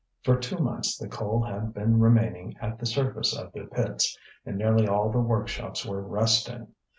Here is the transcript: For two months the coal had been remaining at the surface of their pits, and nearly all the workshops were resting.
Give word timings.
For 0.23 0.35
two 0.35 0.57
months 0.57 0.97
the 0.97 1.07
coal 1.07 1.43
had 1.43 1.75
been 1.75 1.99
remaining 1.99 2.57
at 2.59 2.79
the 2.79 2.87
surface 2.87 3.37
of 3.37 3.51
their 3.51 3.67
pits, 3.67 4.17
and 4.47 4.57
nearly 4.57 4.87
all 4.87 5.11
the 5.11 5.19
workshops 5.21 5.85
were 5.85 6.01
resting. 6.01 6.69